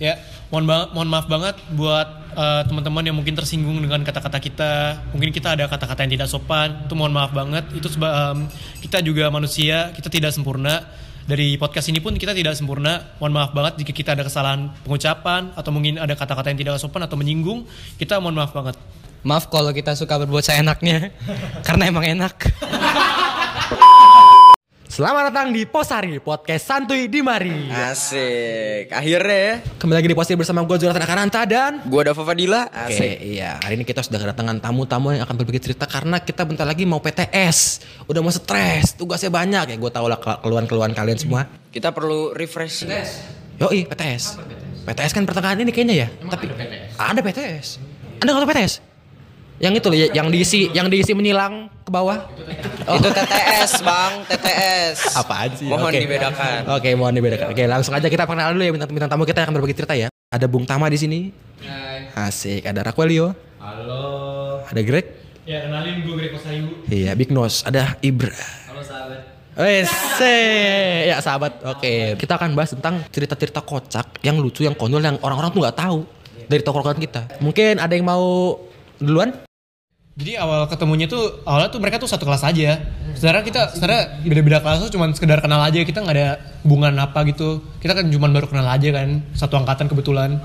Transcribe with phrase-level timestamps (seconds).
[0.00, 0.16] Ya,
[0.48, 4.72] mohon ba- mohon maaf banget buat eh, teman-teman yang mungkin tersinggung dengan kata-kata kita.
[5.12, 6.88] Mungkin kita ada kata-kata yang tidak sopan.
[6.88, 7.68] Itu mohon maaf banget.
[7.76, 8.48] Itu seba- em,
[8.80, 10.88] kita juga manusia, kita tidak sempurna.
[11.28, 13.12] Dari podcast ini pun kita tidak sempurna.
[13.20, 17.04] Mohon maaf banget jika kita ada kesalahan pengucapan atau mungkin ada kata-kata yang tidak sopan
[17.04, 17.68] atau menyinggung.
[18.00, 18.80] Kita mohon maaf banget.
[19.20, 21.12] Maaf kalau kita suka berbuat seenaknya
[21.68, 22.34] karena emang enak.
[25.00, 27.72] Selamat datang di Posari Podcast Santuy di Mari.
[27.72, 28.92] Asik.
[28.92, 29.54] Akhirnya ya.
[29.80, 32.68] Kembali lagi di Posari bersama gue Jonathan Akaranta dan Gua Dava Fadila.
[32.68, 33.16] Oke, Asik.
[33.24, 33.56] iya.
[33.64, 37.00] Hari ini kita sudah kedatangan tamu-tamu yang akan berbagi cerita karena kita bentar lagi mau
[37.00, 37.80] PTS.
[38.12, 39.76] Udah mau stres, tugasnya banyak ya.
[39.80, 41.48] Gue tau lah ke- keluhan-keluhan kalian semua.
[41.72, 42.84] Kita perlu refresh.
[43.56, 44.36] Yoi, PTS.
[44.84, 46.08] PTS kan pertengahan ini kayaknya ya.
[46.28, 46.44] Tapi
[47.00, 47.80] ada PTS.
[48.20, 48.74] Anda nggak tahu PTS?
[49.64, 52.28] Yang itu loh, ya, yang diisi, yang diisi menyilang ke bawah.
[52.90, 52.98] Oh.
[52.98, 54.26] Itu TTS, Bang.
[54.26, 55.14] TTS.
[55.14, 55.70] Apaan sih?
[55.70, 56.00] Mohon Oke.
[56.02, 56.60] dibedakan.
[56.74, 57.46] Oke, mohon dibedakan.
[57.54, 60.10] Oke, langsung aja kita kenal dulu ya bintang-bintang tamu kita yang akan berbagi cerita ya.
[60.34, 61.20] Ada Bung Tama di sini.
[62.18, 62.66] Asik.
[62.66, 63.30] Ada Raquelio.
[63.62, 64.66] Halo.
[64.66, 65.06] Ada Greg.
[65.46, 66.82] Ya, kenalin gue Greg Kosaribu.
[66.90, 67.62] Iya, Big Nose.
[67.62, 68.34] Ada Ibra.
[68.66, 69.20] Halo sahabat.
[69.54, 69.92] Wes,
[71.06, 71.62] ya sahabat.
[71.70, 75.78] Oke, kita akan bahas tentang cerita-cerita kocak yang lucu, yang konyol, yang orang-orang tuh nggak
[75.78, 75.98] tahu
[76.48, 77.22] dari tongkrongan kita.
[77.38, 78.56] Mungkin ada yang mau
[78.98, 79.36] duluan?
[80.20, 82.76] Jadi awal ketemunya tuh awalnya tuh mereka tuh satu kelas aja.
[83.16, 85.80] Sebenarnya kita sebenarnya beda-beda kelas tuh cuma sekedar kenal aja.
[85.80, 86.28] Kita nggak ada
[86.60, 87.64] hubungan apa gitu.
[87.80, 89.24] Kita kan cuma baru kenal aja kan.
[89.32, 90.36] Satu angkatan kebetulan.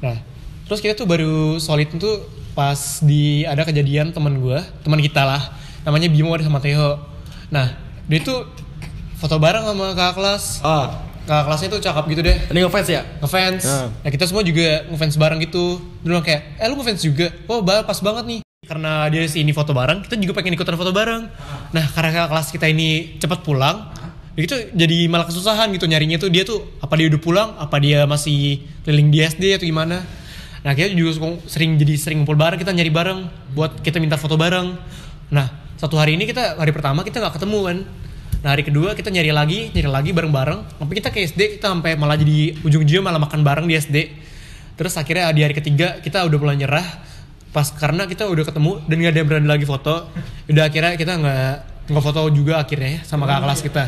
[0.00, 0.16] Nah,
[0.64, 2.24] terus kita tuh baru solid tuh
[2.56, 5.60] pas di ada kejadian teman gua, teman kita lah.
[5.84, 6.96] Namanya Bimo ada sama Theo.
[7.52, 7.68] Nah,
[8.08, 8.48] dia tuh
[9.20, 10.44] foto bareng sama kakak kelas.
[10.64, 10.88] Oh,
[11.22, 13.06] Kakak kelasnya tuh cakep gitu deh ini ngefans ya?
[13.22, 13.62] ngefans.
[13.62, 13.86] Ah.
[14.02, 15.78] Nah kita semua juga ngefans bareng gitu.
[16.02, 17.30] Dulu kayak, eh lu ngefans juga?
[17.46, 18.40] Oh pas banget nih.
[18.62, 21.26] Karena dia ini foto bareng, kita juga pengen ikutan foto bareng.
[21.74, 23.90] Nah karena kelas kita ini cepat pulang,
[24.38, 28.06] itu jadi malah kesusahan gitu nyarinya tuh dia tuh apa dia udah pulang, apa dia
[28.06, 30.06] masih keliling di SD atau gimana.
[30.62, 33.18] Nah kita juga sering jadi sering ngumpul bareng, kita nyari bareng
[33.50, 34.78] buat kita minta foto bareng.
[35.34, 37.78] Nah satu hari ini kita hari pertama kita nggak ketemu kan.
[38.46, 40.78] Nah hari kedua kita nyari lagi, nyari lagi bareng-bareng.
[40.78, 44.22] Sampai kita ke SD kita sampai malah jadi ujung-ujungnya malah makan bareng di SD.
[44.78, 47.10] Terus akhirnya di hari ketiga kita udah mulai nyerah.
[47.52, 50.08] Pas karena kita udah ketemu dan gak ada yang berani lagi foto.
[50.48, 51.54] Udah akhirnya kita nggak
[51.92, 53.84] nggak foto juga akhirnya ya sama kakak kelas kita.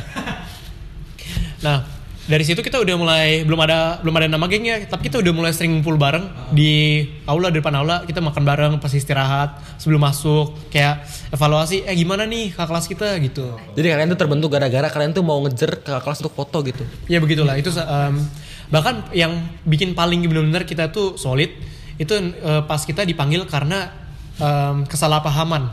[1.65, 1.79] Nah
[2.25, 5.53] dari situ kita udah mulai belum ada belum ada nama gengnya tapi kita udah mulai
[5.53, 6.25] sering ngumpul bareng
[6.57, 11.05] di aula di depan aula kita makan bareng pas istirahat sebelum masuk kayak
[11.37, 13.45] evaluasi eh gimana nih kakak kelas kita gitu
[13.77, 16.81] Jadi kalian tuh terbentuk gara-gara kalian tuh mau ngejer ke kelas untuk foto gitu.
[17.13, 18.25] Ya begitulah itu em,
[18.73, 21.53] bahkan yang bikin paling benar-benar kita tuh solid
[21.99, 23.91] itu eh, pas kita dipanggil karena
[24.38, 25.71] em, kesalahpahaman.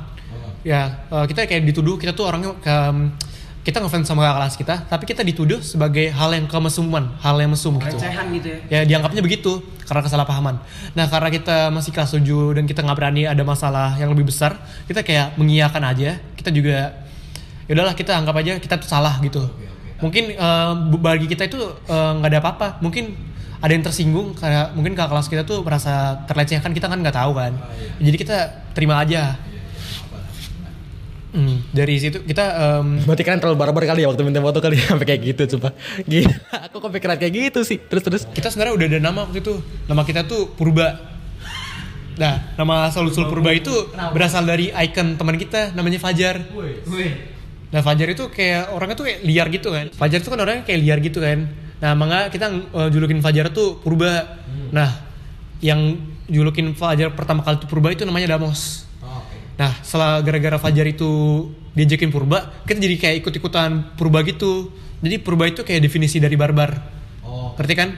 [0.61, 3.13] Ya eh, kita kayak dituduh kita tuh orangnya em,
[3.61, 7.53] kita ngefans sama kakak kelas kita, tapi kita dituduh sebagai hal yang kemesuman, hal yang
[7.53, 7.93] mesum gitu.
[8.33, 8.57] gitu ya.
[8.73, 10.57] Ya dianggapnya begitu karena kesalahpahaman.
[10.97, 14.57] Nah karena kita masih kelas 7 dan kita nggak berani ada masalah yang lebih besar,
[14.89, 16.17] kita kayak mengiyakan aja.
[16.33, 17.05] Kita juga
[17.69, 19.45] ya udahlah kita anggap aja kita tuh salah gitu.
[20.01, 22.67] Mungkin eh, bagi kita itu nggak ada apa-apa.
[22.81, 23.13] Mungkin
[23.61, 27.31] ada yang tersinggung karena mungkin kakak kelas kita tuh merasa terlecehkan kita kan nggak tahu
[27.37, 27.53] kan.
[28.01, 28.37] Jadi kita
[28.73, 29.37] terima aja.
[31.31, 32.43] Hmm, dari situ kita
[32.83, 35.71] em, Berarti kalian terlalu barbar kali ya waktu minta foto kali sampai kayak gitu coba.
[36.03, 36.33] Gila,
[36.67, 37.79] aku kepikiran kayak gitu sih.
[37.79, 38.21] Terus terus.
[38.27, 39.53] kita sebenarnya udah ada nama waktu itu
[39.87, 41.11] nama kita tuh Purba
[42.19, 43.71] nah nama asal usul Purba itu
[44.11, 46.43] berasal dari icon teman kita namanya Fajar
[47.71, 50.79] nah Fajar itu kayak orangnya tuh kayak liar gitu kan Fajar itu kan orangnya kayak
[50.83, 51.47] liar gitu kan
[51.81, 54.37] nah maka kita eh, julukin Fajar tuh Purba
[54.69, 55.01] nah
[55.59, 55.97] yang
[56.29, 58.91] julukin Fajar pertama kali tuh Purba itu namanya Damos
[59.61, 61.11] Nah, setelah gara-gara Fajar itu
[61.77, 64.73] diajakin purba, kita jadi kayak ikut-ikutan purba gitu.
[65.05, 66.81] Jadi purba itu kayak definisi dari barbar.
[67.21, 67.53] Oh.
[67.53, 67.93] Ngerti kan?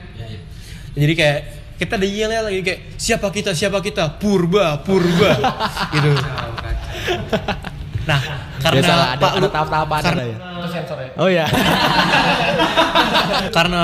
[0.92, 1.40] Jadi kayak
[1.80, 5.30] kita ada yel lagi kayak siapa kita siapa kita purba purba
[5.96, 6.12] gitu.
[8.04, 8.20] Nah,
[8.64, 10.38] karena Biasalah, ada, Pak ada tahap-tahapan karena, ada ya.
[11.20, 11.46] Oh ya.
[13.56, 13.82] karena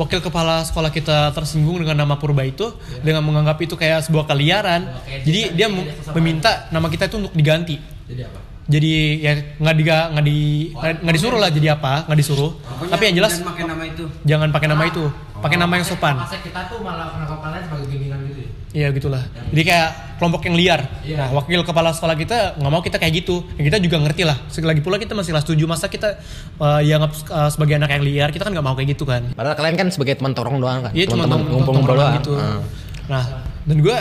[0.00, 2.72] wakil kepala sekolah kita tersinggung dengan nama Purba itu
[3.04, 4.88] dengan menganggap itu kayak sebuah keliaran.
[5.22, 7.76] Jadi dia mem- meminta nama kita itu untuk diganti.
[8.08, 8.51] Jadi apa?
[8.72, 10.38] Jadi ya nggak di nggak di
[10.72, 12.50] nggak disuruh lah jadi apa nggak disuruh.
[12.88, 14.04] Tapi yang jelas pakai nama itu.
[14.24, 15.04] jangan pakai nama itu,
[15.44, 16.14] pakai nama yang sopan.
[16.24, 18.50] kita tuh malah menangkap kalian sebagai bimbingan gitu ya.
[18.72, 19.22] Iya gitulah.
[19.52, 20.80] Jadi kayak kelompok yang liar.
[21.04, 23.44] Nah, wakil kepala sekolah kita nggak mau kita kayak gitu.
[23.60, 24.40] Ya, kita juga ngerti lah.
[24.48, 26.16] Sekali lagi pula kita masih kelas 7 masa kita
[26.56, 27.04] uh, yang
[27.52, 29.28] sebagai anak yang liar, kita kan nggak mau kayak gitu kan.
[29.36, 30.92] Padahal kalian kan sebagai teman torong doang kan.
[30.96, 32.16] Iya cuma Teman-teman ngumpul-ngumpul doang.
[32.16, 32.32] gitu.
[32.40, 32.64] Ah.
[33.12, 33.24] Nah,
[33.68, 33.96] dan gue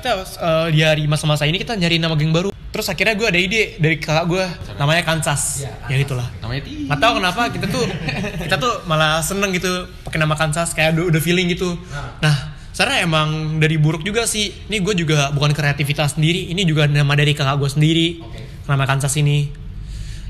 [0.00, 0.08] kita
[0.40, 2.55] uh, di hari masa-masa ini kita nyari nama geng baru.
[2.76, 4.44] Terus akhirnya gue ada ide dari kakak gue
[4.76, 5.64] namanya Kansas.
[5.88, 6.28] Ya itulah.
[6.44, 6.84] Namanya Ti.
[6.92, 7.84] nggak tahu kenapa kita tuh
[8.44, 11.72] kita tuh malah seneng gitu pakai nama Kansas kayak udah, udah feeling gitu.
[12.20, 12.52] Nah.
[12.76, 14.52] Sebenarnya emang dari buruk juga sih.
[14.68, 18.20] Ini gue juga bukan kreativitas sendiri ini juga nama dari kakak gue sendiri.
[18.68, 19.48] Nama Kansas ini.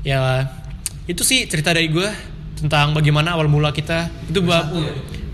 [0.07, 0.47] Ya
[1.11, 2.07] itu sih cerita dari gue
[2.55, 4.07] tentang bagaimana awal mula kita.
[4.31, 4.63] Itu ba-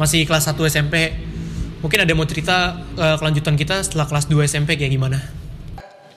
[0.01, 1.13] masih kelas 1 SMP
[1.85, 5.42] mungkin ada yang mau cerita eh, kelanjutan kita setelah kelas 2 SMP kayak gimana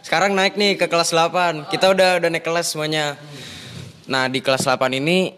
[0.06, 1.66] Sekarang naik nih ke kelas 8.
[1.66, 3.18] Kita udah udah naik kelas semuanya.
[4.06, 5.34] Nah, di kelas 8 ini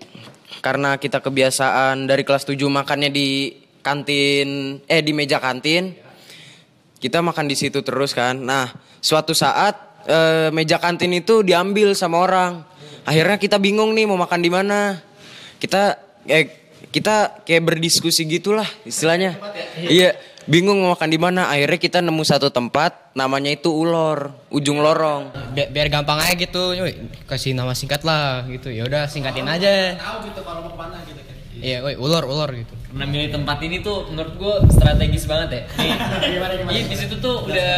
[0.61, 5.97] karena kita kebiasaan dari kelas 7 makannya di kantin eh di meja kantin.
[7.01, 8.45] Kita makan di situ terus kan.
[8.45, 8.69] Nah,
[9.01, 12.61] suatu saat eh, meja kantin itu diambil sama orang.
[13.09, 15.01] Akhirnya kita bingung nih mau makan di mana.
[15.57, 15.97] Kita
[16.29, 19.33] eh kita kayak berdiskusi gitulah istilahnya.
[19.81, 20.13] Iya,
[20.49, 21.53] bingung mau makan di mana.
[21.53, 25.31] Akhirnya kita nemu satu tempat namanya itu Ulor, ujung lorong.
[25.53, 26.73] biar, biar gampang aja gitu
[27.29, 29.95] kasih nama singkat lah gitu ya udah singkatin aja
[31.61, 35.63] iya woi ulor ulor gitu Nah milih tempat ini tuh menurut gue strategis banget ya.
[35.77, 35.93] Nih,
[36.71, 37.73] Iya di situ tuh udah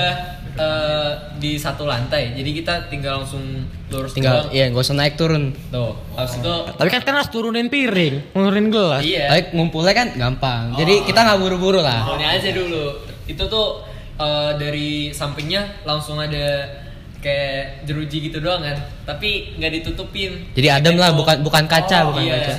[0.53, 3.43] eh, di satu lantai, jadi kita tinggal langsung
[3.89, 4.55] lurus tinggal doang.
[4.55, 8.69] iya gak usah naik turun Tuh, habis itu Tapi kan kan harus turunin piring, nurunin
[8.69, 9.03] gelas.
[9.03, 9.27] iya.
[9.29, 12.85] Tapi ngumpulnya kan gampang jadi kita nggak buru-buru lah Ini aja dulu.
[13.27, 13.83] Itu tuh
[14.15, 16.71] eh, dari sampingnya langsung ada
[17.21, 20.41] kayak jeruji gitu doang kan, tapi nggak ditutupin.
[20.53, 22.53] Jadi adem lah, Itu- bukan- bukan kaca, bukan iya, kaca.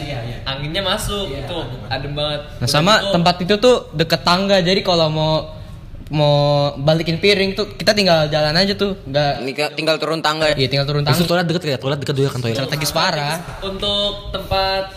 [0.43, 2.41] Anginnya masuk, itu adem banget.
[2.57, 5.33] nah Udah sama gitu, tempat itu tuh deket tangga jadi kalau mau
[6.11, 6.35] mau
[6.75, 10.51] balikin piring tuh kita tinggal jalan aja tuh nggak ka- tinggal turun tangga.
[10.51, 12.57] iya tinggal turun tangga toilet deket ya, toilet deket juga kan toilet.
[12.59, 14.91] strategis parah untuk tempat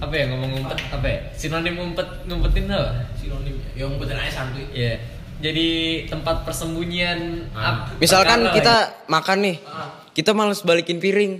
[0.00, 4.64] apa ya ngomong ngumpet apa ya sinonim ngumpet ngumpetin apa Sinonim, ya ngumpetin aja santuy.
[4.72, 4.96] Iya.
[5.40, 5.68] Jadi
[6.06, 9.08] tempat persembunyian ap- Misalkan perkara kita ya.
[9.08, 9.56] makan nih,
[10.12, 11.32] kita males balikin piring.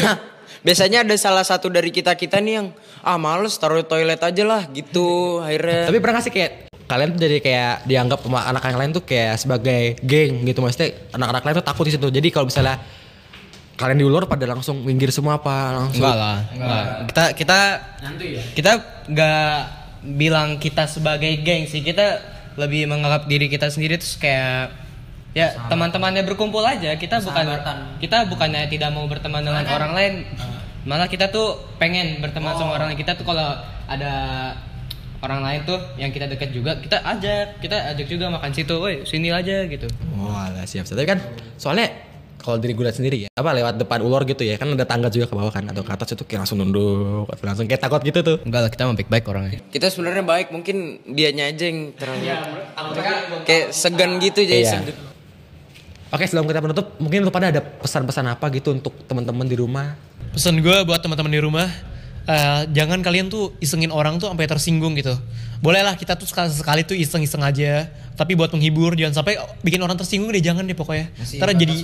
[0.00, 0.16] Nah,
[0.58, 2.66] biasanya ada salah satu dari kita kita nih yang
[3.00, 5.92] ah males taruh di toilet aja lah gitu akhirnya.
[5.92, 6.52] Tapi pernah gak sih kayak
[6.88, 10.96] kalian tuh jadi kayak dianggap sama anak yang lain tuh kayak sebagai geng gitu maksudnya
[11.12, 12.08] anak-anak lain tuh takut di situ.
[12.08, 12.80] Jadi kalau misalnya
[13.76, 16.84] kalian di ulur pada langsung minggir semua apa langsung enggak lah enggak.
[17.06, 17.58] kita kita
[18.56, 18.72] kita
[19.06, 19.54] nggak
[20.18, 22.18] bilang kita sebagai geng sih kita
[22.58, 24.74] lebih menganggap diri kita sendiri tuh kayak
[25.30, 26.98] ya teman-temannya berkumpul aja.
[26.98, 27.46] Kita bukan
[28.02, 30.14] kita bukannya tidak mau berteman dengan orang lain.
[30.82, 32.98] Malah kita tuh pengen berteman sama orang lain.
[32.98, 33.54] Kita tuh kalau
[33.86, 34.12] ada
[35.22, 37.62] orang lain tuh yang kita dekat juga kita ajak.
[37.62, 38.74] Kita ajak juga makan situ.
[38.74, 39.86] Woi sini aja gitu.
[40.18, 40.98] Wah siap siap.
[40.98, 41.22] Tapi kan
[41.54, 42.07] soalnya
[42.48, 45.12] kalau diri gue liat sendiri ya apa lewat depan ulur gitu ya kan ada tangga
[45.12, 48.00] juga ke bawah kan atau ke atas itu kayak langsung nunduk atau langsung kayak takut
[48.00, 48.36] gitu tuh.
[48.48, 52.24] enggak lah kita mah baik-baik orangnya Kita sebenarnya baik, mungkin dianya aja yang terlalu
[53.44, 54.72] kayak segan gitu jadi Iya.
[54.80, 54.96] segan.
[56.08, 59.92] Oke sebelum kita menutup mungkin lu pada ada pesan-pesan apa gitu untuk teman-teman di rumah
[60.32, 61.68] pesan gue buat teman-teman di rumah
[62.28, 65.16] eh, jangan kalian tuh isengin orang tuh sampai tersinggung gitu.
[65.58, 69.98] Bolehlah kita tuh sekali sekali tuh iseng-iseng aja tapi buat menghibur jangan sampai bikin orang
[69.98, 71.10] tersinggung deh jangan deh pokoknya.
[71.18, 71.76] Ntar jadi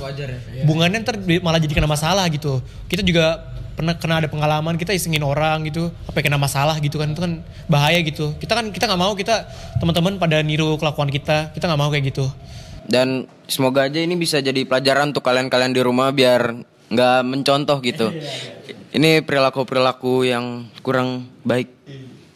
[0.62, 2.60] hubungannya ntar malah jadi kena masalah gitu.
[2.86, 7.10] Kita juga pernah kena ada pengalaman kita isengin orang gitu apa kena masalah gitu kan
[7.10, 8.36] itu kan bahaya gitu.
[8.38, 9.50] Kita kan kita nggak mau kita
[9.82, 12.30] teman-teman pada niru kelakuan kita kita nggak mau kayak gitu.
[12.84, 16.52] Dan semoga aja ini bisa jadi pelajaran untuk kalian-kalian di rumah biar
[16.94, 18.14] nggak mencontoh gitu.
[18.94, 21.68] Ini perilaku-perilaku yang kurang baik.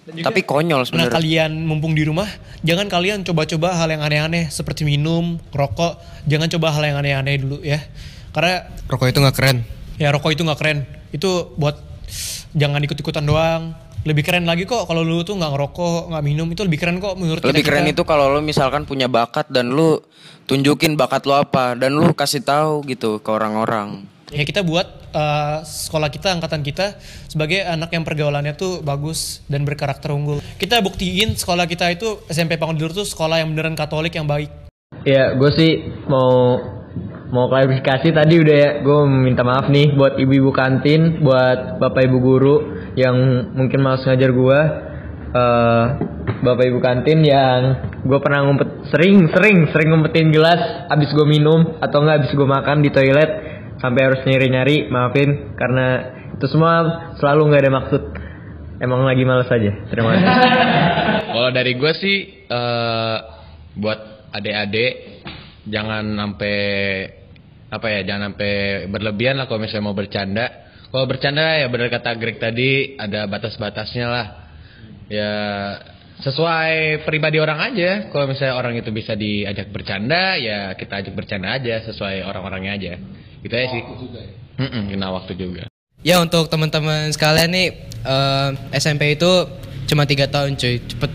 [0.08, 1.14] Tapi konyol Nah sebenarnya.
[1.20, 2.26] kalian mumpung di rumah,
[2.64, 6.00] jangan kalian coba-coba hal yang aneh-aneh seperti minum, rokok.
[6.24, 7.78] Jangan coba hal yang aneh-aneh dulu ya.
[8.32, 9.58] Karena rokok itu nggak keren
[9.98, 10.78] ya rokok itu nggak keren.
[11.10, 11.76] Itu buat
[12.54, 13.74] jangan ikut-ikutan doang.
[14.06, 17.18] Lebih keren lagi kok kalau lu tuh nggak ngerokok, nggak minum itu lebih keren kok
[17.18, 17.68] menurut Lebih kita-kita.
[17.68, 20.00] keren itu kalau lo misalkan punya bakat dan lu
[20.48, 24.06] tunjukin bakat lo apa dan lu kasih tahu gitu ke orang-orang.
[24.28, 24.84] Ya kita buat
[25.16, 27.00] uh, sekolah kita, angkatan kita
[27.32, 30.44] sebagai anak yang pergaulannya tuh bagus dan berkarakter unggul.
[30.60, 34.52] Kita buktiin sekolah kita itu SMP Pangandaran tuh sekolah yang beneran Katolik yang baik.
[35.08, 35.80] Ya, gue sih
[36.12, 36.60] mau
[37.32, 38.70] mau klarifikasi tadi udah ya.
[38.84, 42.56] Gue minta maaf nih buat ibu-ibu kantin, buat bapak ibu guru
[43.00, 43.16] yang
[43.56, 44.60] mungkin malas ngajar gue.
[45.28, 45.84] Eh,
[46.40, 47.60] bapak ibu kantin yang
[48.00, 52.48] gue pernah ngumpet sering sering sering ngumpetin gelas abis gue minum atau enggak abis gue
[52.48, 53.47] makan di toilet
[53.78, 55.86] sampai harus nyari-nyari maafin karena
[56.34, 58.02] itu semua selalu nggak ada maksud
[58.82, 60.26] emang lagi males aja terima kasih
[61.28, 62.16] Kalau dari gue sih
[62.48, 63.16] eh
[63.78, 64.00] buat
[64.34, 65.22] adik-adik
[65.68, 66.58] jangan sampai
[67.68, 68.52] apa ya jangan sampai
[68.88, 70.66] berlebihan lah kalau misalnya mau bercanda.
[70.88, 74.26] Kalau bercanda ya benar kata Greg tadi ada batas-batasnya lah.
[75.12, 75.32] Ya
[76.22, 78.10] sesuai pribadi orang aja.
[78.10, 82.92] Kalau misalnya orang itu bisa diajak bercanda, ya kita ajak bercanda aja sesuai orang-orangnya aja.
[83.42, 83.82] Gitu aja sih.
[84.58, 85.70] Mm-mm, kena waktu juga.
[86.02, 87.68] Ya untuk teman-teman sekalian nih
[88.06, 89.30] eh, SMP itu
[89.90, 91.12] cuma tiga tahun cuy, cepet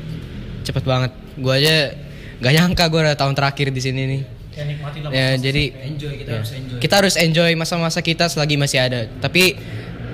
[0.64, 1.12] cepet banget.
[1.40, 1.96] Gua aja
[2.44, 4.22] gak nyangka gue udah tahun terakhir di sini nih.
[4.54, 5.12] Ya nikmatin lah.
[5.12, 6.78] Ya jadi Enjoy kita ya, harus enjoy.
[6.78, 9.10] kita harus enjoy masa-masa kita selagi masih ada.
[9.20, 9.58] Tapi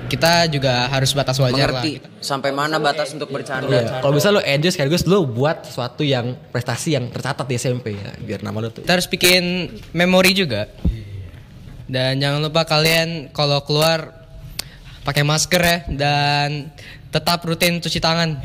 [0.09, 1.85] kita juga harus batas wajar lah.
[1.85, 3.69] Mengerti sampai mana batas untuk bercanda.
[3.69, 4.01] Iya.
[4.01, 8.11] Kalau bisa lo enjoy sekaligus lo buat sesuatu yang prestasi yang tercatat di SMP ya,
[8.17, 8.81] biar nama lo tuh.
[8.81, 10.65] Kita harus bikin memori juga.
[11.89, 14.13] Dan jangan lupa kalian kalau keluar
[15.01, 16.69] pakai masker ya dan
[17.09, 18.37] tetap rutin cuci tangan.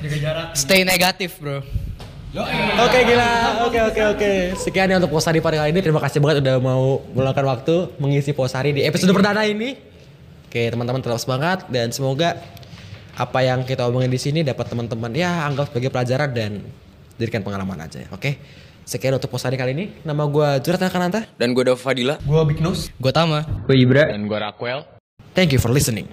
[0.00, 0.46] Jaga jarak.
[0.56, 1.64] Stay negatif, Bro.
[2.30, 4.30] Oke gila, oke oke oke.
[4.54, 5.82] Sekian ya untuk Posari pada kali ini.
[5.82, 9.89] Terima kasih banget udah mau meluangkan waktu mengisi Posari di episode perdana ini.
[10.50, 12.34] Oke teman-teman tetap semangat dan semoga
[13.14, 16.58] apa yang kita omongin di sini dapat teman-teman ya anggap sebagai pelajaran dan
[17.22, 18.02] jadikan pengalaman aja.
[18.10, 18.34] Oke.
[18.82, 19.86] Sekian untuk Posari kali ini.
[20.02, 21.22] Nama gue Jurat Kananta.
[21.38, 22.18] Dan gue Dava Fadila.
[22.26, 22.90] Gua Big Nose.
[22.98, 23.46] Gue Tama.
[23.70, 24.10] Gue Ibra.
[24.10, 24.82] Dan gue Raquel.
[25.38, 26.10] Thank you for listening.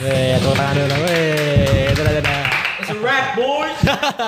[0.00, 0.96] Tepuk tangan dulu.
[1.04, 2.40] Weh, dadah dadah.